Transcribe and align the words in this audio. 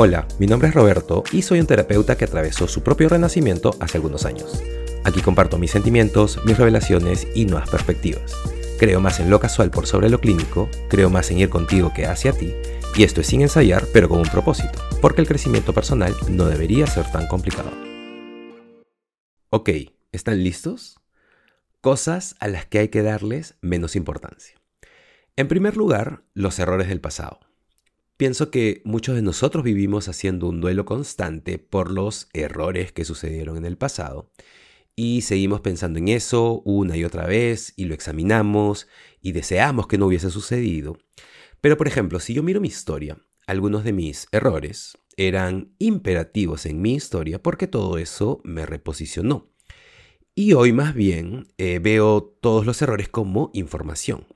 Hola, 0.00 0.28
mi 0.38 0.46
nombre 0.46 0.68
es 0.68 0.74
Roberto 0.76 1.24
y 1.32 1.42
soy 1.42 1.58
un 1.58 1.66
terapeuta 1.66 2.16
que 2.16 2.24
atravesó 2.24 2.68
su 2.68 2.84
propio 2.84 3.08
renacimiento 3.08 3.74
hace 3.80 3.98
algunos 3.98 4.26
años. 4.26 4.62
Aquí 5.02 5.22
comparto 5.22 5.58
mis 5.58 5.72
sentimientos, 5.72 6.38
mis 6.44 6.56
revelaciones 6.56 7.26
y 7.34 7.46
nuevas 7.46 7.68
perspectivas. 7.68 8.32
Creo 8.78 9.00
más 9.00 9.18
en 9.18 9.28
lo 9.28 9.40
casual 9.40 9.72
por 9.72 9.88
sobre 9.88 10.08
lo 10.08 10.20
clínico, 10.20 10.68
creo 10.88 11.10
más 11.10 11.32
en 11.32 11.40
ir 11.40 11.48
contigo 11.48 11.92
que 11.92 12.06
hacia 12.06 12.32
ti, 12.32 12.54
y 12.94 13.02
esto 13.02 13.22
es 13.22 13.26
sin 13.26 13.40
ensayar, 13.40 13.86
pero 13.92 14.08
con 14.08 14.20
un 14.20 14.28
propósito, 14.28 14.78
porque 15.00 15.20
el 15.20 15.26
crecimiento 15.26 15.72
personal 15.72 16.14
no 16.30 16.44
debería 16.44 16.86
ser 16.86 17.10
tan 17.10 17.26
complicado. 17.26 17.72
Ok, 19.50 19.70
¿están 20.12 20.44
listos? 20.44 21.00
Cosas 21.80 22.36
a 22.38 22.46
las 22.46 22.66
que 22.66 22.78
hay 22.78 22.88
que 22.88 23.02
darles 23.02 23.56
menos 23.62 23.96
importancia. 23.96 24.54
En 25.34 25.48
primer 25.48 25.76
lugar, 25.76 26.22
los 26.34 26.56
errores 26.60 26.86
del 26.86 27.00
pasado. 27.00 27.47
Pienso 28.18 28.50
que 28.50 28.82
muchos 28.84 29.14
de 29.14 29.22
nosotros 29.22 29.62
vivimos 29.62 30.08
haciendo 30.08 30.48
un 30.48 30.60
duelo 30.60 30.84
constante 30.84 31.60
por 31.60 31.92
los 31.92 32.28
errores 32.32 32.90
que 32.90 33.04
sucedieron 33.04 33.56
en 33.56 33.64
el 33.64 33.78
pasado 33.78 34.32
y 34.96 35.20
seguimos 35.20 35.60
pensando 35.60 36.00
en 36.00 36.08
eso 36.08 36.60
una 36.64 36.96
y 36.96 37.04
otra 37.04 37.26
vez 37.26 37.74
y 37.76 37.84
lo 37.84 37.94
examinamos 37.94 38.88
y 39.22 39.30
deseamos 39.30 39.86
que 39.86 39.98
no 39.98 40.06
hubiese 40.06 40.32
sucedido. 40.32 40.98
Pero 41.60 41.76
por 41.76 41.86
ejemplo, 41.86 42.18
si 42.18 42.34
yo 42.34 42.42
miro 42.42 42.60
mi 42.60 42.66
historia, 42.66 43.18
algunos 43.46 43.84
de 43.84 43.92
mis 43.92 44.26
errores 44.32 44.98
eran 45.16 45.76
imperativos 45.78 46.66
en 46.66 46.82
mi 46.82 46.94
historia 46.94 47.40
porque 47.40 47.68
todo 47.68 47.98
eso 47.98 48.40
me 48.42 48.66
reposicionó. 48.66 49.52
Y 50.34 50.54
hoy 50.54 50.72
más 50.72 50.92
bien 50.92 51.46
eh, 51.56 51.78
veo 51.78 52.36
todos 52.40 52.66
los 52.66 52.82
errores 52.82 53.08
como 53.08 53.52
información. 53.54 54.26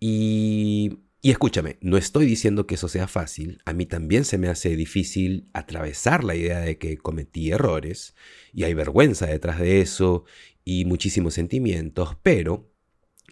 Y 0.00 1.03
y 1.24 1.30
escúchame, 1.30 1.78
no 1.80 1.96
estoy 1.96 2.26
diciendo 2.26 2.66
que 2.66 2.74
eso 2.74 2.86
sea 2.86 3.08
fácil, 3.08 3.62
a 3.64 3.72
mí 3.72 3.86
también 3.86 4.26
se 4.26 4.36
me 4.36 4.48
hace 4.48 4.76
difícil 4.76 5.48
atravesar 5.54 6.22
la 6.22 6.34
idea 6.34 6.60
de 6.60 6.76
que 6.76 6.98
cometí 6.98 7.50
errores, 7.50 8.14
y 8.52 8.64
hay 8.64 8.74
vergüenza 8.74 9.24
detrás 9.24 9.58
de 9.58 9.80
eso, 9.80 10.26
y 10.66 10.84
muchísimos 10.84 11.32
sentimientos, 11.32 12.18
pero 12.22 12.70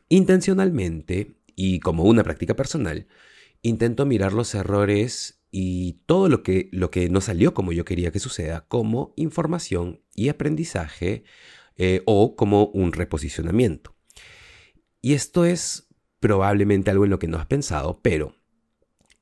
intencionalmente, 0.08 1.36
y 1.54 1.80
como 1.80 2.04
una 2.04 2.24
práctica 2.24 2.56
personal, 2.56 3.08
intento 3.60 4.06
mirar 4.06 4.32
los 4.32 4.54
errores 4.54 5.42
y 5.50 6.00
todo 6.06 6.30
lo 6.30 6.42
que, 6.42 6.70
lo 6.72 6.90
que 6.90 7.10
no 7.10 7.20
salió 7.20 7.52
como 7.52 7.74
yo 7.74 7.84
quería 7.84 8.10
que 8.10 8.20
suceda 8.20 8.64
como 8.68 9.12
información 9.16 10.00
y 10.14 10.30
aprendizaje 10.30 11.24
eh, 11.76 12.00
o 12.06 12.36
como 12.36 12.68
un 12.68 12.94
reposicionamiento. 12.94 13.94
Y 15.02 15.12
esto 15.12 15.44
es 15.44 15.91
probablemente 16.22 16.90
algo 16.90 17.04
en 17.04 17.10
lo 17.10 17.18
que 17.18 17.26
no 17.26 17.36
has 17.36 17.46
pensado, 17.46 18.00
pero 18.00 18.36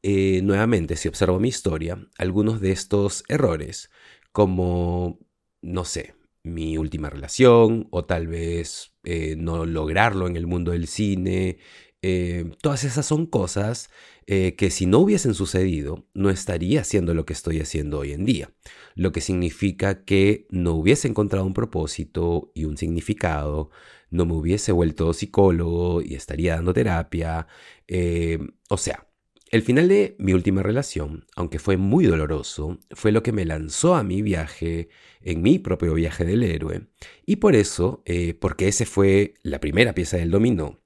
eh, 0.02 0.42
nuevamente, 0.44 0.96
si 0.96 1.08
observo 1.08 1.40
mi 1.40 1.48
historia, 1.48 1.98
algunos 2.18 2.60
de 2.60 2.72
estos 2.72 3.24
errores, 3.28 3.90
como, 4.32 5.18
no 5.62 5.84
sé, 5.86 6.14
mi 6.44 6.76
última 6.76 7.08
relación 7.08 7.88
o 7.90 8.04
tal 8.04 8.28
vez 8.28 8.94
eh, 9.04 9.34
no 9.36 9.64
lograrlo 9.64 10.26
en 10.26 10.36
el 10.36 10.46
mundo 10.46 10.72
del 10.72 10.88
cine, 10.88 11.58
eh, 12.02 12.50
todas 12.62 12.84
esas 12.84 13.06
son 13.06 13.26
cosas 13.26 13.90
que 14.26 14.70
si 14.70 14.86
no 14.86 15.00
hubiesen 15.00 15.34
sucedido, 15.34 16.06
no 16.14 16.30
estaría 16.30 16.82
haciendo 16.82 17.14
lo 17.14 17.26
que 17.26 17.32
estoy 17.32 17.58
haciendo 17.58 17.98
hoy 17.98 18.12
en 18.12 18.24
día. 18.24 18.52
Lo 18.94 19.10
que 19.10 19.20
significa 19.20 20.04
que 20.04 20.46
no 20.50 20.74
hubiese 20.74 21.08
encontrado 21.08 21.44
un 21.44 21.52
propósito 21.52 22.52
y 22.54 22.64
un 22.64 22.76
significado, 22.76 23.70
no 24.10 24.26
me 24.26 24.34
hubiese 24.34 24.72
vuelto 24.72 25.12
psicólogo 25.12 26.02
y 26.02 26.14
estaría 26.14 26.56
dando 26.56 26.72
terapia. 26.74 27.46
Eh, 27.88 28.38
o 28.68 28.76
sea, 28.76 29.06
el 29.50 29.62
final 29.62 29.88
de 29.88 30.16
mi 30.18 30.32
última 30.32 30.62
relación, 30.62 31.26
aunque 31.36 31.58
fue 31.58 31.76
muy 31.76 32.06
doloroso, 32.06 32.78
fue 32.92 33.12
lo 33.12 33.22
que 33.22 33.32
me 33.32 33.44
lanzó 33.44 33.94
a 33.96 34.04
mi 34.04 34.22
viaje, 34.22 34.88
en 35.20 35.42
mi 35.42 35.58
propio 35.58 35.94
viaje 35.94 36.24
del 36.24 36.42
héroe. 36.44 36.88
Y 37.26 37.36
por 37.36 37.56
eso, 37.56 38.02
eh, 38.06 38.34
porque 38.34 38.68
ese 38.68 38.86
fue 38.86 39.34
la 39.42 39.60
primera 39.60 39.94
pieza 39.94 40.16
del 40.16 40.30
dominó, 40.30 40.80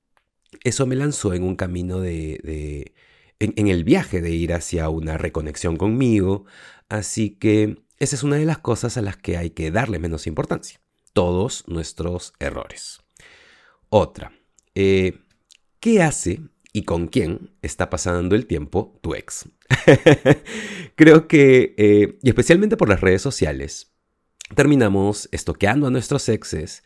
eso 0.63 0.87
me 0.87 0.97
lanzó 0.97 1.35
en 1.35 1.43
un 1.43 1.57
camino 1.57 2.01
de... 2.01 2.95
en 3.41 3.69
el 3.69 3.85
viaje 3.85 4.21
de 4.23 4.31
ir 4.31 4.53
hacia 4.53 4.89
una 4.89 5.19
reconexión 5.19 5.77
conmigo. 5.77 6.47
Así 6.89 7.31
que 7.31 7.85
esa 7.99 8.17
es 8.17 8.23
una 8.23 8.37
de 8.37 8.45
las 8.45 8.59
cosas 8.59 8.97
a 8.97 9.03
las 9.03 9.17
que 9.17 9.37
hay 9.37 9.51
que 9.51 9.71
darle 9.71 9.99
menos 9.99 10.27
importancia. 10.27 10.81
Todos 11.13 11.65
nuestros 11.69 12.33
errores. 12.39 13.04
Otra. 13.97 14.33
Eh, 14.75 15.21
¿Qué 15.79 16.03
hace 16.03 16.41
y 16.73 16.83
con 16.83 17.07
quién 17.07 17.53
está 17.63 17.91
pasando 17.91 18.35
el 18.35 18.47
tiempo 18.47 18.99
tu 19.01 19.15
ex? 19.15 19.49
Creo 20.97 21.29
que, 21.29 21.77
eh, 21.79 22.19
y 22.21 22.29
especialmente 22.29 22.77
por 22.77 22.89
las 22.89 23.01
redes 23.01 23.23
sociales, 23.23 23.95
terminamos 24.57 25.29
estoqueando 25.31 25.87
a 25.87 25.93
nuestros 25.93 26.29
exes 26.29 26.83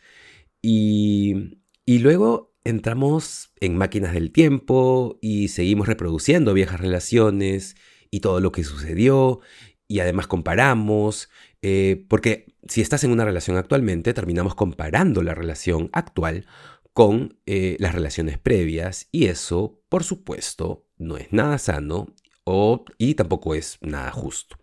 y, 0.61 1.57
y 1.83 1.97
luego 1.97 2.53
entramos 2.63 3.53
en 3.59 3.75
máquinas 3.75 4.13
del 4.13 4.31
tiempo 4.31 5.17
y 5.19 5.47
seguimos 5.47 5.87
reproduciendo 5.87 6.53
viejas 6.53 6.79
relaciones 6.79 7.75
y 8.11 8.19
todo 8.19 8.39
lo 8.39 8.51
que 8.51 8.63
sucedió 8.63 9.39
y 9.87 10.01
además 10.01 10.27
comparamos, 10.27 11.31
eh, 11.63 12.05
porque 12.07 12.53
si 12.67 12.81
estás 12.81 13.03
en 13.03 13.09
una 13.09 13.25
relación 13.25 13.57
actualmente, 13.57 14.13
terminamos 14.13 14.53
comparando 14.53 15.23
la 15.23 15.33
relación 15.33 15.89
actual 15.91 16.45
con 16.93 17.39
eh, 17.45 17.77
las 17.79 17.93
relaciones 17.93 18.37
previas 18.37 19.07
y 19.11 19.25
eso, 19.25 19.81
por 19.89 20.03
supuesto, 20.03 20.85
no 20.97 21.17
es 21.17 21.31
nada 21.31 21.57
sano 21.57 22.07
o, 22.43 22.83
y 22.97 23.15
tampoco 23.15 23.55
es 23.55 23.77
nada 23.81 24.11
justo. 24.11 24.57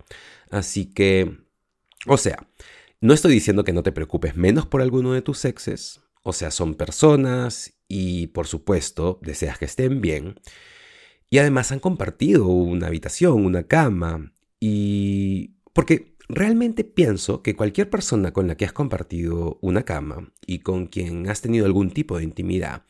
Así 0.49 0.93
que, 0.93 1.37
o 2.05 2.17
sea, 2.17 2.47
no 3.01 3.13
estoy 3.13 3.33
diciendo 3.33 3.63
que 3.63 3.73
no 3.73 3.83
te 3.83 3.91
preocupes 3.91 4.35
menos 4.35 4.65
por 4.65 4.81
alguno 4.81 5.13
de 5.13 5.21
tus 5.21 5.45
exes, 5.45 6.01
o 6.23 6.33
sea, 6.33 6.51
son 6.51 6.75
personas 6.75 7.73
y 7.87 8.27
por 8.27 8.47
supuesto 8.47 9.19
deseas 9.21 9.57
que 9.57 9.65
estén 9.65 10.01
bien. 10.01 10.39
Y 11.29 11.39
además 11.39 11.71
han 11.71 11.79
compartido 11.79 12.47
una 12.47 12.87
habitación, 12.87 13.45
una 13.45 13.63
cama 13.63 14.33
y... 14.59 15.55
porque 15.73 16.16
Realmente 16.29 16.83
pienso 16.83 17.41
que 17.41 17.55
cualquier 17.55 17.89
persona 17.89 18.33
con 18.33 18.47
la 18.47 18.55
que 18.55 18.65
has 18.65 18.73
compartido 18.73 19.57
una 19.61 19.83
cama 19.83 20.33
y 20.45 20.59
con 20.59 20.87
quien 20.87 21.29
has 21.29 21.41
tenido 21.41 21.65
algún 21.65 21.91
tipo 21.91 22.17
de 22.17 22.25
intimidad, 22.25 22.83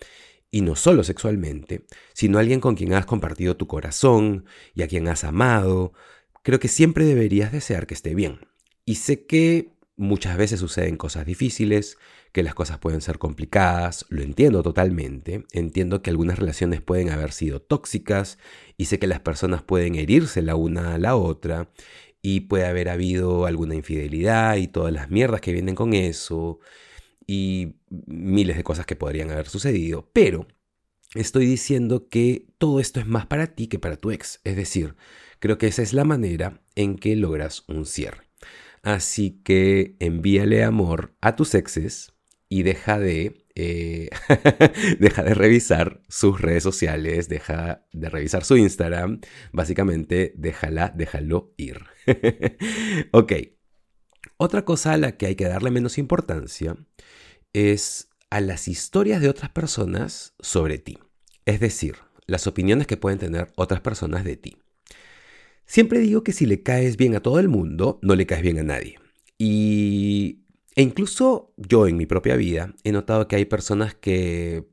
y 0.50 0.62
no 0.62 0.76
solo 0.76 1.04
sexualmente, 1.04 1.86
sino 2.14 2.40
alguien 2.40 2.60
con 2.60 2.76
quien 2.76 2.94
has 2.94 3.06
compartido 3.06 3.58
tu 3.58 3.68
corazón 3.68 4.46
y 4.74 4.82
a 4.82 4.88
quien 4.88 5.08
has 5.08 5.24
amado, 5.24 5.94
creo 6.42 6.60
que 6.60 6.68
siempre 6.68 7.06
deberías 7.06 7.52
desear 7.52 7.86
que 7.86 7.94
esté 7.94 8.16
bien. 8.16 8.40
Y 8.86 8.96
sé 8.96 9.26
que 9.26 9.74
muchas 9.98 10.38
veces 10.38 10.60
suceden 10.60 10.96
cosas 10.96 11.26
difíciles, 11.26 11.98
que 12.32 12.44
las 12.44 12.56
cosas 12.56 12.78
pueden 12.78 13.02
ser 13.02 13.18
complicadas, 13.18 14.06
lo 14.10 14.22
entiendo 14.22 14.64
totalmente, 14.64 15.46
entiendo 15.52 16.02
que 16.02 16.10
algunas 16.10 16.40
relaciones 16.40 16.82
pueden 16.82 17.10
haber 17.10 17.32
sido 17.32 17.62
tóxicas 17.62 18.38
y 18.78 18.86
sé 18.86 19.00
que 19.00 19.08
las 19.08 19.20
personas 19.20 19.64
pueden 19.64 19.96
herirse 19.96 20.42
la 20.42 20.56
una 20.56 20.94
a 20.94 20.98
la 21.00 21.16
otra 21.16 21.70
y 22.22 22.42
puede 22.42 22.66
haber 22.66 22.90
habido 22.90 23.46
alguna 23.46 23.76
infidelidad 23.76 24.56
y 24.58 24.68
todas 24.68 24.94
las 24.94 25.10
mierdas 25.10 25.42
que 25.42 25.54
vienen 25.54 25.76
con 25.76 25.94
eso 25.94 26.60
y 27.26 27.76
miles 27.90 28.58
de 28.58 28.64
cosas 28.64 28.86
que 28.86 28.96
podrían 28.96 29.30
haber 29.32 29.50
sucedido, 29.50 30.10
pero 30.14 30.48
estoy 31.16 31.46
diciendo 31.46 32.08
que 32.10 32.48
todo 32.58 32.80
esto 32.80 33.00
es 33.00 33.08
más 33.08 33.26
para 33.26 33.48
ti 33.48 33.68
que 33.68 33.80
para 33.80 33.98
tu 33.98 34.12
ex, 34.12 34.40
es 34.44 34.56
decir, 34.56 34.96
creo 35.40 35.58
que 35.58 35.68
esa 35.68 35.82
es 35.82 35.94
la 35.94 36.04
manera 36.04 36.62
en 36.76 36.96
que 36.98 37.16
logras 37.16 37.64
un 37.68 37.86
cierre. 37.86 38.28
Así 38.84 39.42
que 39.44 39.96
envíale 40.00 40.64
amor 40.64 41.16
a 41.22 41.36
tus 41.36 41.56
exes 41.56 42.14
y 42.48 42.64
deja 42.64 43.00
de 43.00 43.46
eh, 43.60 44.10
deja 45.00 45.24
de 45.24 45.34
revisar 45.34 46.04
sus 46.08 46.40
redes 46.40 46.62
sociales, 46.62 47.28
deja 47.28 47.88
de 47.92 48.08
revisar 48.08 48.44
su 48.44 48.56
Instagram, 48.56 49.20
básicamente 49.52 50.32
déjala, 50.38 50.94
déjalo 50.96 51.56
ir. 51.58 51.82
ok, 53.12 53.34
otra 54.38 54.64
cosa 54.64 54.94
a 54.94 54.98
la 54.98 55.18
que 55.18 55.26
hay 55.26 55.36
que 55.36 55.48
darle 55.48 55.72
menos 55.72 55.98
importancia 55.98 56.78
es 57.52 58.10
a 58.30 58.42
las 58.42 58.68
historias 58.68 59.22
de 59.22 59.30
otras 59.30 59.50
personas 59.50 60.36
sobre 60.40 60.78
ti, 60.78 61.00
es 61.46 61.60
decir, 61.60 61.96
las 62.28 62.46
opiniones 62.46 62.86
que 62.86 62.98
pueden 62.98 63.18
tener 63.18 63.52
otras 63.56 63.82
personas 63.82 64.24
de 64.24 64.38
ti. 64.38 64.58
Siempre 65.66 65.98
digo 65.98 66.24
que 66.24 66.32
si 66.32 66.46
le 66.46 66.62
caes 66.62 66.96
bien 66.96 67.16
a 67.16 67.22
todo 67.22 67.40
el 67.40 67.48
mundo, 67.48 67.98
no 68.04 68.14
le 68.14 68.28
caes 68.28 68.44
bien 68.44 68.60
a 68.60 68.64
nadie. 68.64 69.00
Y 69.40 70.44
e 70.78 70.84
incluso 70.84 71.56
yo 71.58 71.88
en 71.88 71.98
mi 71.98 72.06
propia 72.06 72.36
vida 72.36 72.76
he 72.84 72.92
notado 72.92 73.28
que 73.28 73.36
hay 73.36 73.46
personas 73.46 73.96
que 73.96 74.68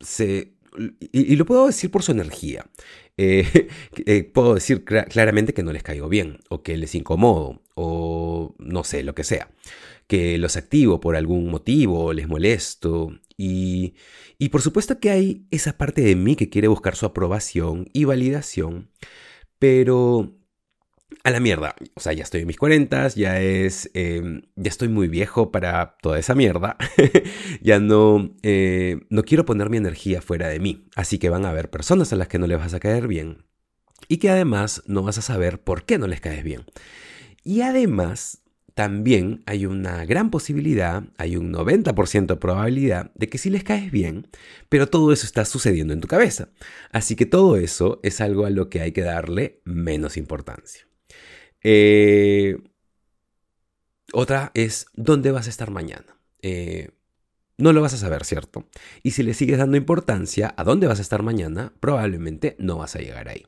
se... 0.00 0.52
Y, 1.12 1.36
lo 1.36 1.46
puedo 1.46 1.66
decir 1.66 1.90
por 1.90 2.02
su 2.02 2.12
energía. 2.12 2.70
Eh, 3.16 3.68
eh, 4.06 4.24
puedo 4.24 4.54
decir 4.54 4.84
claramente 4.84 5.54
que 5.54 5.62
no 5.62 5.72
les 5.72 5.82
caigo 5.82 6.10
bien, 6.10 6.40
o 6.50 6.62
que 6.62 6.76
les 6.76 6.94
incomodo, 6.94 7.62
o 7.74 8.54
no 8.58 8.84
sé, 8.84 9.02
lo 9.02 9.14
que 9.14 9.24
sea. 9.24 9.50
Que 10.06 10.36
los 10.36 10.58
activo 10.58 11.00
por 11.00 11.16
algún 11.16 11.50
motivo, 11.50 12.12
les 12.12 12.28
molesto. 12.28 13.18
Y, 13.38 13.94
y 14.38 14.50
por 14.50 14.60
supuesto 14.60 15.00
que 15.00 15.10
hay 15.10 15.46
esa 15.50 15.78
parte 15.78 16.02
de 16.02 16.16
mí 16.16 16.36
que 16.36 16.50
quiere 16.50 16.68
buscar 16.68 16.96
su 16.96 17.06
aprobación 17.06 17.88
y 17.94 18.04
validación, 18.04 18.90
pero 19.58 20.41
a 21.24 21.30
la 21.30 21.40
mierda. 21.40 21.74
O 21.94 22.00
sea, 22.00 22.12
ya 22.12 22.22
estoy 22.22 22.42
en 22.42 22.46
mis 22.46 22.56
cuarentas, 22.56 23.14
ya 23.14 23.40
es, 23.40 23.90
em, 23.94 24.42
ya 24.56 24.68
estoy 24.68 24.88
muy 24.88 25.08
viejo 25.08 25.50
para 25.50 25.96
toda 26.02 26.18
esa 26.18 26.34
mierda. 26.34 26.76
ya 27.60 27.78
no, 27.78 28.34
eh, 28.42 29.00
no 29.10 29.22
quiero 29.24 29.44
poner 29.44 29.70
mi 29.70 29.76
energía 29.76 30.22
fuera 30.22 30.48
de 30.48 30.60
mí. 30.60 30.88
Así 30.96 31.18
que 31.18 31.30
van 31.30 31.44
a 31.44 31.50
haber 31.50 31.70
personas 31.70 32.12
a 32.12 32.16
las 32.16 32.28
que 32.28 32.38
no 32.38 32.46
les 32.46 32.58
vas 32.58 32.74
a 32.74 32.80
caer 32.80 33.08
bien. 33.08 33.44
Y 34.08 34.18
que 34.18 34.30
además 34.30 34.82
no 34.86 35.02
vas 35.02 35.18
a 35.18 35.22
saber 35.22 35.62
por 35.62 35.84
qué 35.84 35.98
no 35.98 36.06
les 36.06 36.20
caes 36.20 36.44
bien. 36.44 36.64
Y 37.44 37.62
además, 37.62 38.42
también 38.74 39.42
hay 39.46 39.66
una 39.66 40.04
gran 40.04 40.30
posibilidad, 40.30 41.04
hay 41.18 41.36
un 41.36 41.52
90% 41.52 42.26
de 42.26 42.36
probabilidad 42.36 43.10
de 43.14 43.28
que 43.28 43.38
sí 43.38 43.50
les 43.50 43.64
caes 43.64 43.90
bien, 43.90 44.28
pero 44.68 44.88
todo 44.88 45.12
eso 45.12 45.26
está 45.26 45.44
sucediendo 45.44 45.92
en 45.92 46.00
tu 46.00 46.08
cabeza. 46.08 46.48
Así 46.90 47.16
que 47.16 47.26
todo 47.26 47.56
eso 47.56 48.00
es 48.02 48.20
algo 48.20 48.46
a 48.46 48.50
lo 48.50 48.70
que 48.70 48.80
hay 48.80 48.92
que 48.92 49.02
darle 49.02 49.60
menos 49.64 50.16
importancia. 50.16 50.86
Eh, 51.62 52.58
otra 54.12 54.50
es, 54.54 54.86
¿dónde 54.94 55.30
vas 55.30 55.46
a 55.46 55.50
estar 55.50 55.70
mañana? 55.70 56.16
Eh, 56.42 56.90
no 57.58 57.72
lo 57.72 57.80
vas 57.80 57.94
a 57.94 57.98
saber, 57.98 58.24
¿cierto? 58.24 58.66
Y 59.02 59.12
si 59.12 59.22
le 59.22 59.34
sigues 59.34 59.58
dando 59.58 59.76
importancia 59.76 60.54
a 60.56 60.64
dónde 60.64 60.86
vas 60.86 60.98
a 60.98 61.02
estar 61.02 61.22
mañana, 61.22 61.72
probablemente 61.80 62.56
no 62.58 62.78
vas 62.78 62.96
a 62.96 62.98
llegar 62.98 63.28
ahí. 63.28 63.46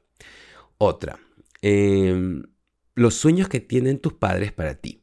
Otra, 0.79 1.19
em, 1.63 2.45
los 2.95 3.15
sueños 3.15 3.49
que 3.49 3.61
tienen 3.61 3.99
tus 3.99 4.13
padres 4.13 4.53
para 4.53 4.75
ti. 4.77 5.03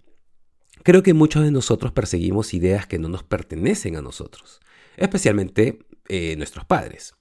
Creo 0.83 1.03
que 1.03 1.13
muchos 1.13 1.43
de 1.43 1.51
nosotros 1.51 1.91
perseguimos 1.91 2.53
ideas 2.53 2.87
que 2.87 2.99
no 2.99 3.07
nos 3.07 3.23
pertenecen 3.23 3.97
a 3.97 4.01
nosotros, 4.01 4.61
especialmente 4.97 5.79
eh, 6.07 6.35
nuestros 6.37 6.65
padres. 6.65 7.13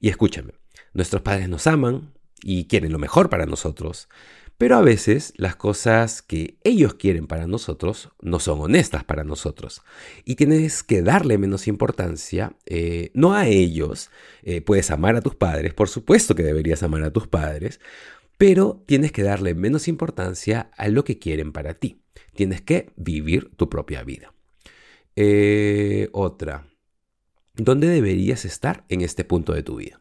Y 0.00 0.08
escúchame, 0.08 0.54
nuestros 0.94 1.22
padres 1.22 1.48
nos 1.48 1.66
aman 1.66 2.12
y 2.42 2.66
quieren 2.66 2.92
lo 2.92 2.98
mejor 2.98 3.30
para 3.30 3.46
nosotros, 3.46 4.08
pero 4.58 4.76
a 4.76 4.82
veces 4.82 5.32
las 5.36 5.56
cosas 5.56 6.22
que 6.22 6.58
ellos 6.62 6.94
quieren 6.94 7.26
para 7.26 7.46
nosotros 7.46 8.10
no 8.20 8.38
son 8.38 8.60
honestas 8.60 9.04
para 9.04 9.24
nosotros. 9.24 9.82
Y 10.24 10.36
tienes 10.36 10.82
que 10.82 11.02
darle 11.02 11.38
menos 11.38 11.66
importancia, 11.66 12.56
eh, 12.66 13.10
no 13.14 13.34
a 13.34 13.48
ellos. 13.48 14.10
Eh, 14.42 14.60
puedes 14.60 14.90
amar 14.90 15.16
a 15.16 15.20
tus 15.22 15.34
padres, 15.34 15.74
por 15.74 15.88
supuesto 15.88 16.34
que 16.34 16.44
deberías 16.44 16.82
amar 16.82 17.02
a 17.02 17.12
tus 17.12 17.26
padres, 17.26 17.80
pero 18.38 18.82
tienes 18.86 19.12
que 19.12 19.22
darle 19.22 19.54
menos 19.54 19.88
importancia 19.88 20.70
a 20.76 20.88
lo 20.88 21.04
que 21.04 21.18
quieren 21.18 21.52
para 21.52 21.74
ti. 21.74 22.00
Tienes 22.34 22.62
que 22.62 22.90
vivir 22.96 23.50
tu 23.56 23.68
propia 23.68 24.02
vida. 24.02 24.34
Eh, 25.16 26.08
otra. 26.12 26.66
¿Dónde 27.54 27.88
deberías 27.88 28.44
estar 28.44 28.84
en 28.88 29.00
este 29.00 29.24
punto 29.24 29.52
de 29.52 29.62
tu 29.62 29.76
vida? 29.76 30.00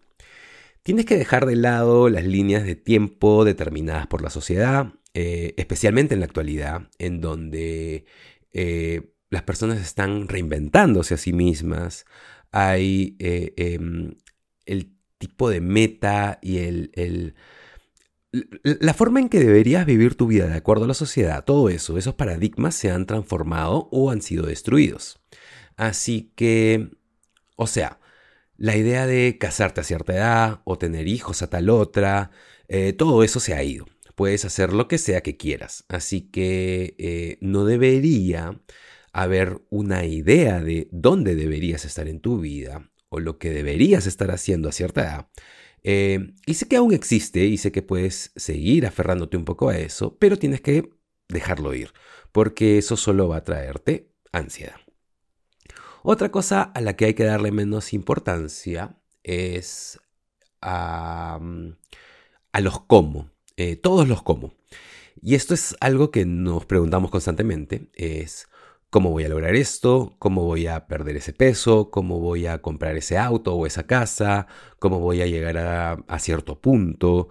Tienes 0.83 1.06
que 1.06 1.15
dejar 1.18 1.45
de 1.45 1.56
lado 1.56 2.09
las 2.09 2.25
líneas 2.25 2.65
de 2.65 2.75
tiempo 2.75 3.45
determinadas 3.45 4.06
por 4.07 4.21
la 4.21 4.30
sociedad, 4.30 4.94
eh, 5.13 5.53
especialmente 5.56 6.13
en 6.13 6.19
la 6.19 6.25
actualidad, 6.25 6.89
en 7.00 7.21
donde 7.21 8.06
eh, 8.51 9.13
las 9.30 9.44
personas 9.44 9.80
están 9.80 10.27
reinventándose 10.27 11.13
a 11.13 11.18
sí 11.18 11.31
mismas. 11.31 12.06
Hay 12.51 13.15
eh, 13.19 13.53
em, 13.56 14.15
el 14.65 14.94
tipo 15.19 15.50
de 15.50 15.62
meta 15.62 16.39
y 16.41 16.57
el, 16.57 17.33
la 18.63 18.94
forma 18.94 19.21
en 19.21 19.29
que 19.29 19.39
deberías 19.39 19.86
vivir 19.86 20.15
tu 20.15 20.27
vida 20.27 20.47
de 20.47 20.57
acuerdo 20.57 20.83
a 20.83 20.88
la 20.89 20.94
sociedad, 20.94 21.45
todo 21.45 21.69
eso, 21.69 21.97
esos 21.97 22.15
paradigmas 22.15 22.75
se 22.75 22.91
han 22.91 23.06
transformado 23.06 23.88
o 23.91 24.12
han 24.12 24.21
sido 24.21 24.45
destruidos. 24.45 25.21
Así 25.77 26.33
que, 26.36 26.89
o 27.56 27.68
sea, 27.68 28.00
la 28.63 28.77
idea 28.77 29.06
de 29.06 29.38
casarte 29.38 29.81
a 29.81 29.83
cierta 29.83 30.13
edad 30.13 30.62
o 30.63 30.77
tener 30.77 31.10
hijos 31.10 31.42
a 31.42 31.50
tal 31.50 31.69
otra, 31.69 32.31
eh, 32.69 32.94
todo 32.94 33.21
eso 33.25 33.42
se 33.42 33.54
ha 33.54 33.62
ido. 33.62 33.86
Puedes 34.15 34.45
hacer 34.45 34.71
lo 34.71 34.88
que 34.88 34.98
sea 35.00 35.19
que 35.19 35.36
quieras. 35.36 35.83
Así 35.89 36.21
que 36.31 36.95
eh, 36.98 37.38
no 37.42 37.65
debería 37.65 38.62
haber 39.12 39.62
una 39.69 40.06
idea 40.06 40.62
de 40.62 40.88
dónde 40.94 41.36
deberías 41.36 41.83
estar 41.83 42.07
en 42.07 42.21
tu 42.21 42.39
vida 42.39 42.89
o 43.10 43.19
lo 43.19 43.38
que 43.38 43.50
deberías 43.50 44.07
estar 44.07 44.31
haciendo 44.31 44.69
a 44.69 44.71
cierta 44.71 45.01
edad. 45.01 45.27
Eh, 45.83 46.33
y 46.45 46.54
sé 46.54 46.65
que 46.69 46.77
aún 46.77 46.94
existe 46.94 47.44
y 47.44 47.57
sé 47.57 47.74
que 47.74 47.81
puedes 47.81 48.31
seguir 48.38 48.86
aferrándote 48.86 49.36
un 49.36 49.44
poco 49.44 49.68
a 49.68 49.77
eso, 49.77 50.18
pero 50.18 50.38
tienes 50.39 50.62
que 50.62 50.89
dejarlo 51.27 51.74
ir, 51.74 51.92
porque 52.31 52.77
eso 52.77 52.95
solo 52.95 53.27
va 53.27 53.38
a 53.38 53.44
traerte 53.44 54.10
ansiedad. 54.31 54.82
Otra 56.05 56.31
cosa 56.31 56.63
a 56.63 56.81
la 56.81 56.97
que 56.97 57.05
hay 57.05 57.13
que 57.13 57.23
darle 57.23 57.51
menos 57.53 57.94
importancia 57.94 58.97
es 59.23 60.01
a, 60.61 61.39
los 62.59 62.81
cómo, 62.81 63.31
eh, 63.55 63.77
todos 63.77 64.07
los 64.09 64.21
cómo. 64.21 64.53
Y 65.21 65.35
esto 65.35 65.53
es 65.53 65.77
algo 65.79 66.11
que 66.11 66.25
nos 66.25 66.65
preguntamos 66.65 67.09
constantemente, 67.09 67.89
es 67.94 68.50
cómo 68.89 69.11
voy 69.11 69.23
a 69.23 69.29
lograr 69.29 69.55
esto, 69.55 70.17
cómo 70.19 70.44
voy 70.44 70.67
a 70.67 70.88
perder 70.88 71.15
ese 71.15 71.31
peso, 71.31 71.89
cómo 71.89 72.19
voy 72.19 72.47
a 72.47 72.61
comprar 72.61 72.97
ese 72.97 73.17
auto 73.17 73.55
o 73.55 73.65
esa 73.65 73.88
casa, 73.88 74.47
cómo 74.79 75.00
voy 75.00 75.21
a 75.21 75.25
llegar 75.25 75.57
a, 75.57 76.19
cierto 76.19 76.59
punto. 76.59 77.29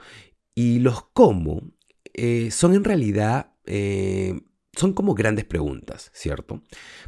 Y 0.54 0.78
los 0.78 1.02
cómo 1.12 1.72
eh, 2.14 2.50
son 2.50 2.74
en 2.74 2.84
realidad 2.84 3.52
eh, 3.66 4.40
son 4.76 4.92
como 4.92 5.14
grandes 5.14 5.44
preguntas, 5.44 6.10
¿cierto? 6.14 6.62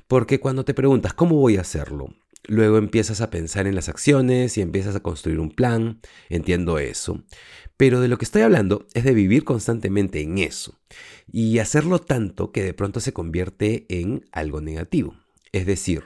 Porque 0.07 0.41
cuando 0.41 0.65
te 0.65 0.75
preguntas 0.75 1.15
cómo 1.15 1.37
voy 1.37 1.57
a 1.57 1.63
hacerlo, 1.63 2.15
luego 2.47 2.79
empiezas 2.79 3.21
a 3.21 3.31
pensar 3.31 3.67
en 3.67 3.75
las 3.75 3.89
acciones 3.89 4.59
y 4.59 4.61
empiezas 4.61 4.95
a 4.97 5.01
construir 5.01 5.41
un 5.41 5.51
plan, 5.51 6.01
entiendo 6.29 6.79
eso. 6.79 7.25
Pero 7.77 8.01
de 8.01 8.09
lo 8.09 8.19
que 8.19 8.25
estoy 8.25 8.43
hablando 8.43 8.87
es 8.95 9.05
de 9.05 9.15
vivir 9.15 9.45
constantemente 9.45 10.21
en 10.21 10.39
eso 10.39 10.79
y 11.31 11.59
hacerlo 11.59 11.99
tanto 11.99 12.53
que 12.53 12.63
de 12.63 12.75
pronto 12.75 13.01
se 13.01 13.13
convierte 13.13 13.87
en 13.89 14.25
algo 14.31 14.61
negativo. 14.61 15.17
Es 15.53 15.67
decir, 15.67 16.05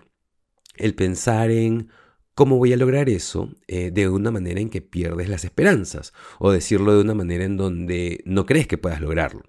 el 0.76 0.94
pensar 0.94 1.50
en 1.50 1.90
cómo 2.34 2.56
voy 2.56 2.72
a 2.72 2.76
lograr 2.76 3.08
eso 3.08 3.50
eh, 3.66 3.90
de 3.90 4.08
una 4.08 4.30
manera 4.30 4.60
en 4.60 4.70
que 4.70 4.80
pierdes 4.80 5.28
las 5.28 5.44
esperanzas 5.44 6.12
o 6.38 6.52
decirlo 6.52 6.94
de 6.94 7.00
una 7.00 7.14
manera 7.14 7.44
en 7.44 7.56
donde 7.56 8.22
no 8.24 8.46
crees 8.46 8.68
que 8.68 8.78
puedas 8.78 9.00
lograrlo. 9.00 9.42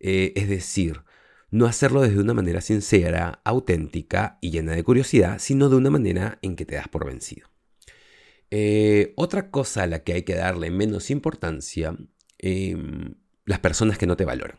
Eh, 0.00 0.32
es 0.34 0.48
decir, 0.48 1.04
no 1.54 1.66
hacerlo 1.66 2.02
desde 2.02 2.18
una 2.18 2.34
manera 2.34 2.60
sincera, 2.60 3.40
auténtica 3.44 4.38
y 4.40 4.50
llena 4.50 4.72
de 4.72 4.82
curiosidad, 4.82 5.38
sino 5.38 5.68
de 5.68 5.76
una 5.76 5.88
manera 5.88 6.40
en 6.42 6.56
que 6.56 6.66
te 6.66 6.74
das 6.74 6.88
por 6.88 7.06
vencido. 7.06 7.48
Eh, 8.50 9.12
otra 9.14 9.52
cosa 9.52 9.84
a 9.84 9.86
la 9.86 10.02
que 10.02 10.14
hay 10.14 10.22
que 10.22 10.34
darle 10.34 10.72
menos 10.72 11.12
importancia, 11.12 11.96
em, 12.38 13.14
las 13.44 13.60
personas 13.60 13.98
que 13.98 14.06
no 14.08 14.16
te 14.16 14.24
valoran. 14.24 14.58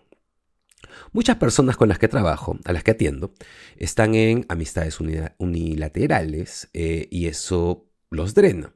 Muchas 1.11 1.35
personas 1.35 1.75
con 1.75 1.90
las 1.90 1.99
que 1.99 2.07
trabajo, 2.07 2.57
a 2.64 2.71
las 2.71 2.85
que 2.85 2.92
atiendo, 2.92 3.33
están 3.75 4.16
en 4.16 4.45
amistades 4.47 5.02
unilaterales 5.37 6.69
eh, 6.71 7.09
y 7.11 7.28
eso 7.28 7.92
los 8.09 8.35
drena. 8.35 8.73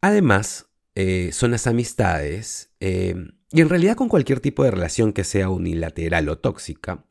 Además, 0.00 0.70
eh, 0.94 1.30
son 1.32 1.50
las 1.50 1.66
amistades 1.66 2.72
em, 2.78 3.32
y 3.52 3.60
en 3.60 3.68
realidad 3.68 3.96
con 3.96 4.08
cualquier 4.08 4.40
tipo 4.40 4.64
de 4.64 4.70
relación 4.70 5.12
que 5.12 5.24
sea 5.24 5.50
unilateral 5.50 6.28
o 6.28 6.38
tóxica, 6.38 7.04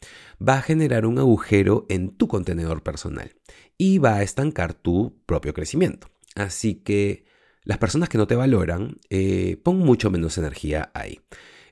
va 0.46 0.56
a 0.56 0.62
generar 0.62 1.06
un 1.06 1.20
agujero 1.20 1.86
en 1.90 2.10
tu 2.10 2.28
contenedor 2.28 2.82
personal 2.82 3.36
y 3.78 4.00
va 4.00 4.16
a 4.16 4.24
estancar 4.24 4.74
tu 4.74 5.22
propio 5.26 5.54
crecimiento. 5.54 6.08
Así 6.36 6.76
que 6.76 7.26
las 7.64 7.78
personas 7.78 8.10
que 8.10 8.18
no 8.18 8.28
te 8.28 8.36
valoran, 8.36 8.98
eh, 9.10 9.58
pon 9.64 9.78
mucho 9.80 10.10
menos 10.10 10.38
energía 10.38 10.92
ahí. 10.94 11.20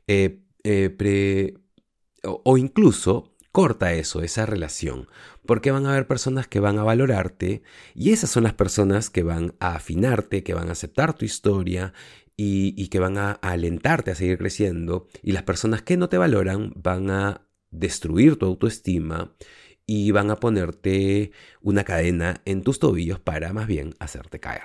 Eh, 0.08 0.42
eh, 0.64 1.54
o, 2.24 2.58
incluso 2.58 3.36
corta 3.52 3.94
eso, 3.94 4.22
esa 4.22 4.46
relación, 4.46 5.08
porque 5.46 5.72
van 5.72 5.86
a 5.86 5.92
haber 5.92 6.06
personas 6.06 6.48
que 6.48 6.60
van 6.60 6.78
a 6.78 6.84
valorarte 6.84 7.64
y 7.96 8.12
esas 8.12 8.30
son 8.30 8.44
las 8.44 8.54
personas 8.54 9.10
que 9.10 9.24
van 9.24 9.56
a 9.60 9.76
afinarte, 9.76 10.44
que 10.44 10.54
van 10.54 10.70
a 10.70 10.74
aceptar 10.74 11.16
tu 11.16 11.26
historia 11.26 11.94
y, 12.42 12.88
que 12.88 13.00
van 13.00 13.18
a, 13.18 13.34
alentarte 13.34 14.12
a 14.12 14.16
seguir 14.16 14.38
creciendo 14.38 15.08
y 15.22 15.34
las 15.34 15.44
personas 15.44 15.82
que 15.82 15.98
no 15.98 16.08
te 16.08 16.18
valoran 16.18 16.72
van 16.74 17.10
a 17.10 17.46
destruir 17.70 18.38
tu 18.38 18.46
autoestima 18.46 19.36
y 19.86 20.12
van 20.12 20.32
a 20.32 20.38
ponerte 20.38 21.34
una 21.62 21.84
cadena 21.84 22.42
en 22.46 22.64
tus 22.64 22.80
tobillos 22.80 23.20
para 23.20 23.52
más 23.52 23.68
bien 23.68 23.94
hacerte 24.00 24.40
caer. 24.40 24.64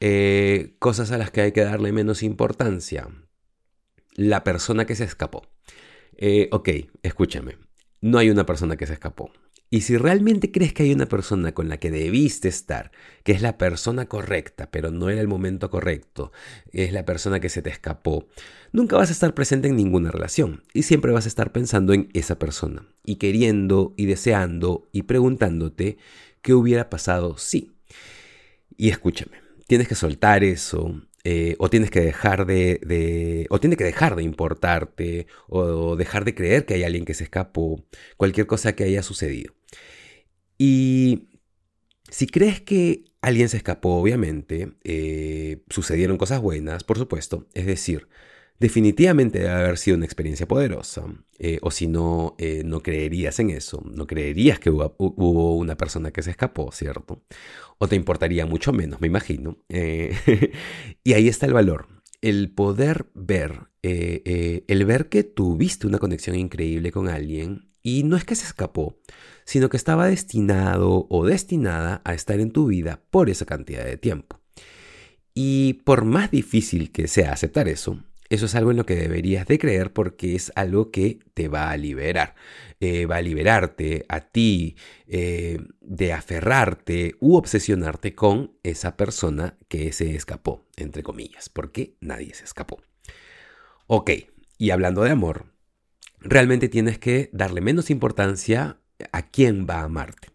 Eh, 0.00 0.76
cosas 0.78 1.12
a 1.12 1.18
las 1.18 1.30
que 1.30 1.40
hay 1.40 1.52
que 1.52 1.64
darle 1.64 1.92
menos 1.92 2.22
importancia. 2.22 3.08
La 4.14 4.44
persona 4.44 4.84
que 4.84 4.96
se 4.96 5.04
escapó. 5.04 5.48
Eh, 6.18 6.50
ok, 6.52 6.68
escúchame. 7.02 7.56
No 8.02 8.18
hay 8.18 8.28
una 8.28 8.44
persona 8.44 8.76
que 8.76 8.86
se 8.86 8.92
escapó. 8.92 9.32
Y 9.68 9.80
si 9.80 9.96
realmente 9.96 10.52
crees 10.52 10.72
que 10.72 10.84
hay 10.84 10.92
una 10.92 11.06
persona 11.06 11.52
con 11.52 11.68
la 11.68 11.78
que 11.78 11.90
debiste 11.90 12.48
estar, 12.48 12.92
que 13.24 13.32
es 13.32 13.42
la 13.42 13.58
persona 13.58 14.06
correcta, 14.06 14.70
pero 14.70 14.92
no 14.92 15.10
era 15.10 15.20
el 15.20 15.26
momento 15.26 15.70
correcto, 15.70 16.30
es 16.72 16.92
la 16.92 17.04
persona 17.04 17.40
que 17.40 17.48
se 17.48 17.62
te 17.62 17.70
escapó, 17.70 18.28
nunca 18.70 18.96
vas 18.96 19.08
a 19.08 19.12
estar 19.12 19.34
presente 19.34 19.68
en 19.68 19.76
ninguna 19.76 20.12
relación 20.12 20.62
y 20.72 20.84
siempre 20.84 21.10
vas 21.10 21.24
a 21.24 21.28
estar 21.28 21.50
pensando 21.50 21.94
en 21.94 22.08
esa 22.12 22.38
persona 22.38 22.86
y 23.04 23.16
queriendo 23.16 23.92
y 23.96 24.06
deseando 24.06 24.88
y 24.92 25.02
preguntándote 25.02 25.98
qué 26.42 26.54
hubiera 26.54 26.88
pasado 26.88 27.36
si. 27.36 27.72
Y 28.76 28.90
escúchame, 28.90 29.40
tienes 29.66 29.88
que 29.88 29.96
soltar 29.96 30.44
eso, 30.44 31.02
eh, 31.28 31.56
o 31.58 31.68
tienes 31.68 31.90
que 31.90 32.00
dejar 32.00 32.46
de, 32.46 33.48
o 33.50 33.58
tiene 33.58 33.76
que 33.76 33.82
dejar 33.82 34.14
de 34.14 34.22
importarte, 34.22 35.26
o 35.48 35.96
dejar 35.96 36.24
de 36.24 36.36
creer 36.36 36.66
que 36.66 36.74
hay 36.74 36.84
alguien 36.84 37.04
que 37.04 37.14
se 37.14 37.24
escapó, 37.24 37.84
cualquier 38.16 38.46
cosa 38.46 38.76
que 38.76 38.84
haya 38.84 39.02
sucedido. 39.02 39.52
Y 40.56 41.30
si 42.10 42.28
crees 42.28 42.60
que 42.60 43.06
alguien 43.22 43.48
se 43.48 43.56
escapó, 43.56 43.96
obviamente, 43.96 44.74
eh, 44.84 45.64
sucedieron 45.68 46.16
cosas 46.16 46.40
buenas, 46.40 46.84
por 46.84 46.96
supuesto, 46.96 47.48
es 47.54 47.66
decir, 47.66 48.06
definitivamente 48.58 49.38
debe 49.40 49.52
haber 49.52 49.78
sido 49.78 49.96
una 49.96 50.06
experiencia 50.06 50.46
poderosa, 50.46 51.04
eh, 51.38 51.58
o 51.62 51.70
si 51.70 51.86
no, 51.86 52.34
eh, 52.38 52.62
no 52.64 52.82
creerías 52.82 53.38
en 53.40 53.50
eso, 53.50 53.82
no 53.84 54.06
creerías 54.06 54.58
que 54.58 54.70
hubo, 54.70 55.56
una 55.56 55.76
persona 55.76 56.10
que 56.10 56.22
se 56.22 56.30
escapó, 56.30 56.72
¿cierto? 56.72 57.22
O 57.78 57.88
te 57.88 57.96
importaría 57.96 58.46
mucho 58.46 58.72
menos, 58.72 59.00
me 59.00 59.06
imagino. 59.06 59.58
y 59.68 61.12
ahí 61.12 61.28
está 61.28 61.46
el 61.46 61.52
valor, 61.52 61.88
el 62.22 62.50
poder 62.50 63.06
ver, 63.14 63.68
el 63.82 64.84
ver 64.84 65.08
que 65.08 65.22
tuviste 65.22 65.86
una 65.86 65.98
conexión 65.98 66.36
increíble 66.36 66.90
con 66.90 67.08
alguien 67.08 67.70
y 67.82 68.02
no 68.02 68.16
es 68.16 68.24
que 68.24 68.34
se 68.34 68.46
escapó, 68.46 68.98
sino 69.44 69.68
que 69.68 69.76
estaba 69.76 70.08
destinado 70.08 71.06
o 71.08 71.24
destinada 71.24 72.02
a 72.04 72.14
estar 72.14 72.40
en 72.40 72.50
tu 72.50 72.66
vida 72.66 73.00
por 73.10 73.30
esa 73.30 73.46
cantidad 73.46 73.84
de 73.84 73.96
tiempo. 73.96 74.40
Y 75.34 75.74
por 75.84 76.04
más 76.04 76.30
difícil 76.30 76.90
que 76.90 77.06
sea 77.06 77.32
aceptar 77.32 77.68
eso, 77.68 78.02
eso 78.28 78.46
es 78.46 78.54
algo 78.54 78.70
en 78.70 78.76
lo 78.76 78.86
que 78.86 78.96
deberías 78.96 79.46
de 79.46 79.58
creer 79.58 79.92
porque 79.92 80.34
es 80.34 80.52
algo 80.54 80.90
que 80.90 81.20
te 81.34 81.48
va 81.48 81.70
a 81.70 81.76
liberar. 81.76 82.34
Eh, 82.80 83.06
va 83.06 83.16
a 83.16 83.22
liberarte 83.22 84.04
a 84.08 84.20
ti 84.20 84.76
eh, 85.06 85.58
de 85.80 86.12
aferrarte 86.12 87.14
u 87.20 87.36
obsesionarte 87.36 88.14
con 88.14 88.58
esa 88.62 88.96
persona 88.96 89.56
que 89.68 89.92
se 89.92 90.14
escapó, 90.14 90.66
entre 90.76 91.02
comillas, 91.02 91.48
porque 91.48 91.96
nadie 92.00 92.34
se 92.34 92.44
escapó. 92.44 92.82
Ok, 93.86 94.10
y 94.58 94.70
hablando 94.70 95.02
de 95.04 95.10
amor, 95.10 95.46
realmente 96.20 96.68
tienes 96.68 96.98
que 96.98 97.30
darle 97.32 97.60
menos 97.60 97.90
importancia 97.90 98.80
a 99.12 99.30
quién 99.30 99.66
va 99.68 99.80
a 99.80 99.84
amarte 99.84 100.28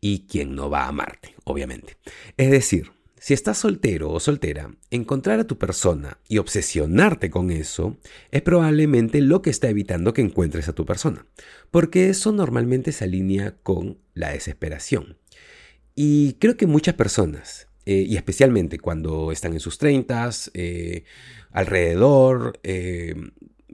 y 0.00 0.26
quién 0.26 0.54
no 0.54 0.68
va 0.68 0.84
a 0.84 0.88
amarte, 0.88 1.34
obviamente. 1.44 1.96
Es 2.36 2.50
decir, 2.50 2.92
si 3.24 3.32
estás 3.32 3.56
soltero 3.56 4.10
o 4.10 4.20
soltera, 4.20 4.70
encontrar 4.90 5.40
a 5.40 5.46
tu 5.46 5.56
persona 5.56 6.18
y 6.28 6.36
obsesionarte 6.36 7.30
con 7.30 7.50
eso 7.50 7.96
es 8.30 8.42
probablemente 8.42 9.22
lo 9.22 9.40
que 9.40 9.48
está 9.48 9.70
evitando 9.70 10.12
que 10.12 10.20
encuentres 10.20 10.68
a 10.68 10.74
tu 10.74 10.84
persona, 10.84 11.26
porque 11.70 12.10
eso 12.10 12.32
normalmente 12.32 12.92
se 12.92 13.04
alinea 13.04 13.56
con 13.62 13.96
la 14.12 14.32
desesperación. 14.32 15.16
Y 15.94 16.34
creo 16.34 16.58
que 16.58 16.66
muchas 16.66 16.96
personas, 16.96 17.66
eh, 17.86 18.04
y 18.06 18.16
especialmente 18.16 18.78
cuando 18.78 19.32
están 19.32 19.54
en 19.54 19.60
sus 19.60 19.78
treintas, 19.78 20.50
eh, 20.52 21.04
alrededor, 21.50 22.60
eh, 22.62 23.14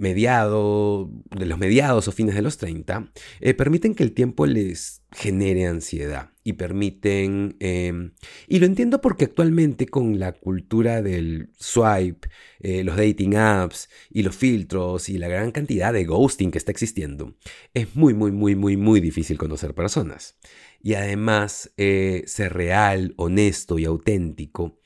de 0.01 1.47
los 1.47 1.59
mediados 1.59 2.09
o 2.09 2.13
fines 2.13 2.35
de 2.35 2.43
los 2.43 2.57
30, 2.57 3.11
eh, 3.41 3.55
permiten 3.55 3.95
que 3.95 4.03
el 4.03 4.13
tiempo 4.13 4.47
les 4.47 5.03
genere 5.13 5.67
ansiedad 5.67 6.31
y 6.51 6.53
permiten, 6.53 7.57
em, 7.61 8.13
y 8.47 8.59
lo 8.59 8.67
entiendo 8.67 9.01
porque 9.01 9.25
actualmente 9.25 9.87
con 9.87 10.19
la 10.19 10.33
cultura 10.33 11.03
del 11.03 11.51
swipe, 11.59 12.29
eh, 12.61 12.85
los 12.85 12.97
dating 12.97 13.37
apps 13.37 13.89
y 14.11 14.23
los 14.23 14.37
filtros 14.37 15.09
y 15.09 15.19
la 15.19 15.29
gran 15.29 15.51
cantidad 15.53 15.93
de 15.93 16.05
ghosting 16.05 16.51
que 16.51 16.59
está 16.59 16.71
existiendo, 16.71 17.35
es 17.75 17.95
muy, 17.97 18.15
muy, 18.15 18.33
muy, 18.33 18.55
muy, 18.55 18.77
muy 18.77 19.01
difícil 19.01 19.39
conocer 19.39 19.75
personas. 19.75 20.37
Y 20.83 20.95
además, 20.95 21.73
eh, 21.77 22.23
ser 22.27 22.55
real, 22.55 23.15
honesto 23.17 23.79
y 23.79 23.85
auténtico 23.85 24.79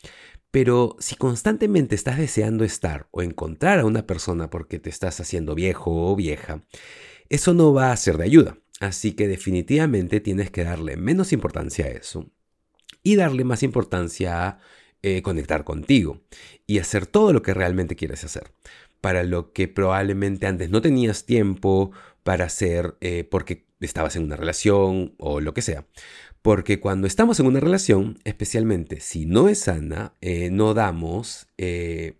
pero 0.55 0.95
si 1.01 1.17
constantemente 1.17 1.97
estás 1.97 2.17
deseando 2.17 2.63
estar 2.63 3.09
o 3.11 3.23
encontrar 3.23 3.81
a 3.81 3.85
una 3.85 4.07
persona 4.07 4.51
porque 4.51 4.79
te 4.79 4.89
estás 4.89 5.19
haciendo 5.19 5.57
viejo 5.57 6.13
o 6.13 6.15
vieja, 6.15 6.63
eso 7.29 7.55
no 7.55 7.73
va 7.73 7.91
a 7.91 7.97
ser 7.97 8.19
de 8.19 8.25
ayuda. 8.27 8.57
Así 8.85 9.13
que 9.13 9.29
definitivamente 9.29 10.21
tienes 10.21 10.51
que 10.51 10.63
darle 10.63 10.99
menos 10.99 11.33
importancia 11.33 11.87
a 11.87 11.89
eso 11.89 12.31
y 13.03 13.17
darle 13.17 13.43
más 13.43 13.63
importancia 13.63 14.47
a 14.47 14.59
eh, 15.03 15.23
conectar 15.23 15.65
contigo 15.65 16.21
y 16.67 16.81
hacer 16.81 17.07
todo 17.07 17.33
lo 17.33 17.41
que 17.41 17.55
realmente 17.55 17.97
quieres 17.97 18.25
hacer. 18.25 18.53
Para 19.01 19.23
lo 19.23 19.55
que 19.55 19.69
probablemente 19.69 20.47
antes 20.47 20.69
no 20.69 20.83
tenías 20.83 21.25
tiempo 21.25 21.93
para 22.25 22.45
hacer 22.45 22.99
eh, 23.01 23.25
porque 23.25 23.65
estabas 23.81 24.17
en 24.17 24.25
una 24.25 24.37
relación 24.37 25.15
o 25.17 25.41
lo 25.41 25.55
que 25.55 25.63
sea. 25.63 25.87
Porque 26.43 26.79
cuando 26.79 27.07
estamos 27.07 27.41
en 27.41 27.47
una 27.47 27.61
relación, 27.61 28.19
especialmente 28.25 29.01
si 29.01 29.25
no 29.25 29.49
es 29.49 29.61
sana, 29.61 30.13
eh, 30.21 30.51
no 30.51 30.75
damos, 30.75 31.47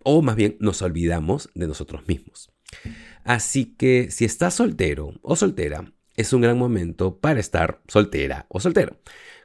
o 0.03 0.23
más 0.23 0.35
bien 0.35 0.57
nos 0.59 0.81
olvidamos 0.81 1.51
de 1.53 1.67
nosotros 1.67 2.07
mismos. 2.07 2.49
Así 3.23 3.75
que 3.77 4.09
si 4.09 4.25
estás 4.25 4.55
soltero 4.55 5.13
o 5.21 5.35
soltera, 5.35 5.91
es 6.15 6.33
un 6.33 6.41
gran 6.41 6.57
momento 6.57 7.17
para 7.17 7.39
estar 7.39 7.81
soltera 7.87 8.45
o 8.49 8.59
soltero, 8.59 8.97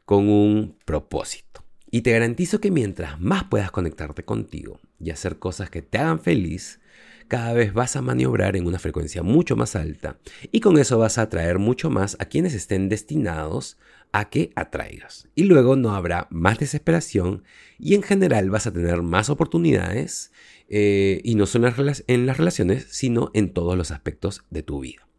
con 0.05 0.29
un 0.29 0.77
propósito. 0.85 1.65
Y 1.91 2.03
te 2.03 2.13
garantizo 2.13 2.61
que 2.61 2.71
mientras 2.71 3.21
más 3.21 3.45
puedas 3.45 3.71
conectarte 3.71 4.25
contigo 4.25 4.79
y 5.01 5.11
hacer 5.11 5.39
cosas 5.39 5.71
que 5.71 5.83
te 5.83 5.99
hagan 5.99 6.21
feliz, 6.21 6.81
cada 7.27 7.53
vez 7.53 7.73
vas 7.73 7.97
a 7.97 8.03
maniobrar 8.03 8.57
en 8.57 8.67
una 8.67 8.79
frecuencia 8.79 9.23
mucho 9.23 9.57
más 9.57 9.77
alta 9.77 10.19
y 10.51 10.61
con 10.61 10.79
eso 10.79 10.99
vas 10.99 11.19
a 11.19 11.23
atraer 11.23 11.59
mucho 11.59 11.91
más 11.91 12.17
a 12.19 12.25
quienes 12.25 12.55
estén 12.55 12.89
destinados 12.89 13.79
a 14.13 14.31
que 14.31 14.53
atraigas. 14.57 15.29
Y 15.35 15.45
luego 15.45 15.77
no 15.77 15.95
habrá 15.95 16.27
más 16.31 16.59
desesperación 16.59 17.45
y 17.79 17.95
en 17.95 18.03
general 18.03 18.51
vas 18.51 18.67
a 18.67 18.73
tener 18.73 19.03
más 19.03 19.31
oportunidades 19.31 20.33
eh, 20.69 21.21
y 21.25 21.35
no 21.35 21.47
solo 21.47 21.73
en 22.07 22.27
las 22.27 22.37
relaciones, 22.37 22.87
sino 22.91 23.31
en 23.35 23.53
todos 23.53 23.77
los 23.77 23.91
aspectos 23.91 24.45
de 24.51 24.63
tu 24.63 24.81
vida. 24.81 25.10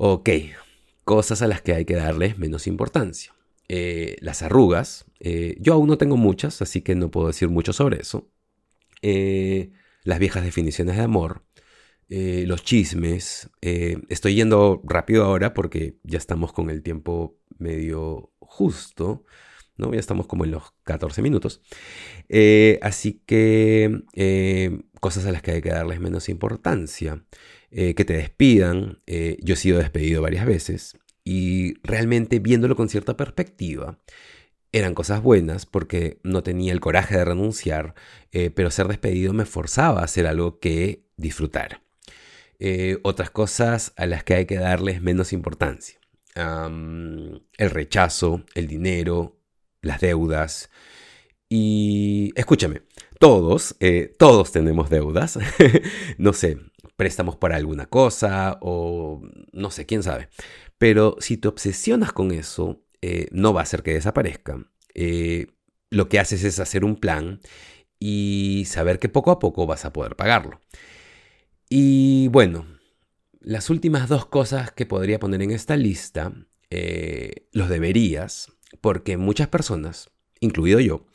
Ok, 0.00 0.30
cosas 1.04 1.42
a 1.42 1.48
las 1.48 1.60
que 1.60 1.74
hay 1.74 1.84
que 1.84 1.96
darles 1.96 2.38
menos 2.38 2.68
importancia. 2.68 3.34
Eh, 3.68 4.16
las 4.20 4.42
arrugas, 4.42 5.06
eh, 5.18 5.56
yo 5.60 5.74
aún 5.74 5.88
no 5.88 5.98
tengo 5.98 6.16
muchas, 6.16 6.62
así 6.62 6.82
que 6.82 6.94
no 6.94 7.10
puedo 7.10 7.26
decir 7.26 7.48
mucho 7.48 7.72
sobre 7.72 8.00
eso. 8.00 8.30
las 10.04 10.18
viejas 10.20 10.44
definiciones 10.44 10.96
de 10.96 11.02
amor, 11.02 11.42
los 12.08 12.62
chismes. 12.62 13.50
estoy 13.60 14.36
yendo 14.36 14.80
rápido 14.84 15.24
ahora 15.24 15.52
porque 15.52 15.98
ya 16.04 16.18
estamos 16.18 16.52
con 16.52 16.70
el 16.70 16.82
tiempo 16.82 17.36
medio 17.58 18.32
justo, 18.38 19.24
¿no? 19.78 19.92
Ya 19.92 20.00
estamos 20.00 20.26
como 20.26 20.44
en 20.44 20.50
los 20.50 20.74
14 20.84 21.22
minutos. 21.22 21.62
Eh, 22.28 22.78
así 22.82 23.22
que 23.24 24.02
eh, 24.14 24.82
cosas 25.00 25.24
a 25.26 25.32
las 25.32 25.42
que 25.42 25.52
hay 25.52 25.62
que 25.62 25.70
darles 25.70 26.00
menos 26.00 26.28
importancia. 26.28 27.24
Eh, 27.70 27.94
que 27.94 28.04
te 28.04 28.14
despidan. 28.14 29.00
yo 29.06 29.54
he 29.54 29.56
sido 29.56 29.78
despedido 29.78 30.22
varias 30.22 30.46
veces 30.46 30.96
y 31.24 31.74
realmente 31.82 32.38
viéndolo 32.38 32.76
con 32.76 32.88
cierta 32.88 33.16
perspectiva, 33.16 33.98
eran 34.72 34.94
cosas 34.94 35.22
buenas 35.22 35.66
porque 35.66 36.18
no 36.22 36.42
tenía 36.42 36.72
el 36.72 36.80
coraje 36.80 37.16
de 37.16 37.24
renunciar, 37.24 37.94
pero 38.54 38.70
ser 38.70 38.88
despedido 38.88 39.32
me 39.34 39.44
forzaba 39.44 40.00
a 40.00 40.04
hacer 40.04 40.26
algo 40.26 40.60
que 40.60 41.04
disfrutar. 41.16 41.82
otras 43.02 43.30
cosas 43.30 43.92
a 43.96 44.06
las 44.06 44.24
que 44.24 44.34
hay 44.34 44.46
que 44.46 44.56
darles 44.56 45.02
menos 45.02 45.32
importancia 45.32 45.98
el 47.58 47.70
rechazo, 47.70 48.44
el 48.54 48.66
dinero, 48.66 49.36
las 49.82 50.00
deudas. 50.00 50.70
Y 51.48 52.32
escúchame, 52.36 52.82
todos, 53.18 53.76
eh, 53.80 54.12
todos 54.18 54.52
tenemos 54.52 54.90
deudas. 54.90 55.38
no 56.18 56.32
sé, 56.32 56.58
préstamos 56.98 57.36
para 57.36 57.54
alguna 57.54 57.86
cosa 57.86 58.58
o 58.60 59.22
no 59.52 59.70
sé, 59.70 59.86
quién 59.86 60.02
sabe. 60.02 60.28
Pero 60.78 61.16
si 61.20 61.36
te 61.36 61.46
obsesionas 61.46 62.12
con 62.12 62.32
eso, 62.32 62.84
eh, 63.00 63.28
no 63.30 63.54
va 63.54 63.60
a 63.60 63.62
hacer 63.62 63.84
que 63.84 63.94
desaparezca. 63.94 64.68
Eh, 64.94 65.46
lo 65.90 66.08
que 66.08 66.18
haces 66.18 66.42
es 66.42 66.58
hacer 66.58 66.84
un 66.84 66.96
plan 66.96 67.40
y 68.00 68.64
saber 68.66 68.98
que 68.98 69.08
poco 69.08 69.30
a 69.30 69.38
poco 69.38 69.64
vas 69.64 69.84
a 69.84 69.92
poder 69.92 70.16
pagarlo. 70.16 70.60
Y 71.70 72.26
bueno, 72.28 72.66
las 73.38 73.70
últimas 73.70 74.08
dos 74.08 74.26
cosas 74.26 74.72
que 74.72 74.84
podría 74.84 75.20
poner 75.20 75.40
en 75.40 75.52
esta 75.52 75.76
lista, 75.76 76.32
eh, 76.68 77.46
los 77.52 77.68
deberías, 77.68 78.50
porque 78.80 79.16
muchas 79.16 79.46
personas, 79.46 80.10
incluido 80.40 80.80
yo, 80.80 81.06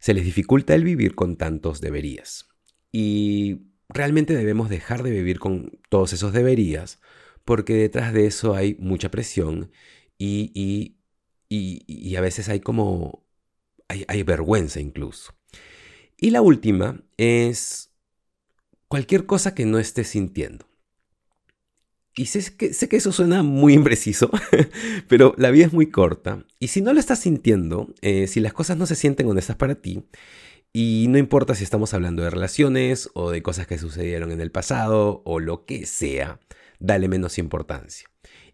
se 0.00 0.12
les 0.12 0.26
dificulta 0.26 0.74
el 0.74 0.84
vivir 0.84 1.14
con 1.14 1.36
tantos 1.36 1.80
deberías. 1.80 2.46
Y 2.92 3.69
realmente 3.92 4.34
debemos 4.34 4.68
dejar 4.68 5.02
de 5.02 5.10
vivir 5.10 5.38
con 5.38 5.78
todos 5.88 6.12
esos 6.12 6.32
deberías, 6.32 7.00
porque 7.44 7.74
detrás 7.74 8.12
de 8.12 8.26
eso 8.26 8.54
hay 8.54 8.76
mucha 8.78 9.10
presión 9.10 9.70
y, 10.18 10.52
y, 10.54 10.96
y, 11.48 12.16
a 12.16 12.20
veces 12.20 12.48
hay 12.48 12.60
como, 12.60 13.24
hay, 13.88 14.22
vergüenza 14.22 14.80
incluso. 14.80 15.34
Y 16.16 16.30
la 16.30 16.42
última 16.42 17.02
es 17.16 17.90
cualquier 18.88 19.26
cosa 19.26 19.54
que 19.54 19.64
no 19.64 19.78
estés 19.78 20.08
sintiendo. 20.08 20.66
Y 22.14 22.26
sé 22.26 22.54
que, 22.56 22.74
sé 22.74 22.88
que 22.88 22.96
eso 22.96 23.12
suena 23.12 23.42
muy 23.42 23.72
impreciso, 23.72 24.30
pero 25.08 25.34
la 25.38 25.50
vida 25.50 25.66
es 25.66 25.72
muy 25.72 25.90
corta. 25.90 26.44
Y 26.58 26.68
si 26.68 26.82
no 26.82 26.92
lo 26.92 27.00
estás 27.00 27.20
sintiendo, 27.20 27.94
eh, 28.02 28.26
si 28.26 28.40
las 28.40 28.52
cosas 28.52 28.76
no 28.76 28.86
se 28.86 28.96
sienten 28.96 29.28
honestas 29.28 29.56
para 29.56 29.76
ti, 29.76 30.04
Y 30.72 31.06
no 31.08 31.18
importa 31.18 31.56
si 31.56 31.64
estamos 31.64 31.94
hablando 31.94 32.22
de 32.22 32.30
relaciones 32.30 33.10
o 33.14 33.30
de 33.30 33.42
cosas 33.42 33.66
que 33.66 33.78
sucedieron 33.78 34.30
en 34.30 34.40
el 34.40 34.52
pasado 34.52 35.22
o 35.24 35.40
lo 35.40 35.64
que 35.64 35.84
sea, 35.84 36.38
dale 36.78 37.08
menos 37.08 37.38
importancia. 37.38 38.08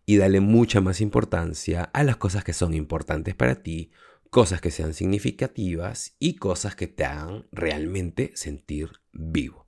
Y 0.07 0.17
dale 0.17 0.41
mucha 0.41 0.81
más 0.81 1.01
importancia 1.01 1.83
a 1.93 2.05
las 2.05 2.17
cosas 2.17 2.43
que 2.43 2.55
son 2.55 2.73
importantes 2.73 3.35
para 3.35 3.57
ti, 3.63 3.91
cosas 4.31 4.61
que 4.61 4.71
sean 4.71 4.95
significativas 4.95 6.17
y 6.19 6.37
cosas 6.37 6.75
que 6.75 6.87
te 6.87 7.05
hagan 7.05 7.47
realmente 7.53 8.33
sentir 8.35 8.93
vivo. 9.13 9.67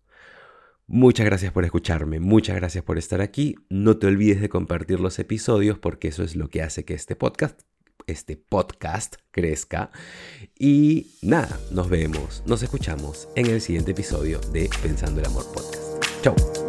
Muchas 0.86 1.26
gracias 1.26 1.52
por 1.52 1.66
escucharme, 1.66 2.18
muchas 2.18 2.56
gracias 2.56 2.82
por 2.82 2.96
estar 2.96 3.20
aquí. 3.20 3.56
No 3.68 3.98
te 3.98 4.06
olvides 4.06 4.40
de 4.40 4.48
compartir 4.48 5.00
los 5.00 5.18
episodios 5.18 5.78
porque 5.78 6.08
eso 6.08 6.22
es 6.22 6.34
lo 6.34 6.48
que 6.48 6.62
hace 6.62 6.86
que 6.86 6.94
este 6.94 7.14
podcast 7.14 7.60
este 8.08 8.36
podcast 8.36 9.16
crezca. 9.30 9.90
Y 10.58 11.18
nada, 11.22 11.60
nos 11.70 11.88
vemos, 11.88 12.42
nos 12.46 12.62
escuchamos 12.62 13.28
en 13.36 13.46
el 13.46 13.60
siguiente 13.60 13.92
episodio 13.92 14.40
de 14.52 14.68
Pensando 14.82 15.20
el 15.20 15.26
Amor 15.26 15.44
Podcast. 15.52 16.02
Chao. 16.22 16.67